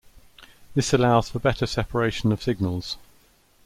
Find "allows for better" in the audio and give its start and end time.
0.95-1.67